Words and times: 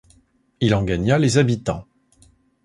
Il 0.61 0.73
en 0.73 0.83
gagna 0.83 1.19
les 1.19 1.37
habitants. 1.37 1.85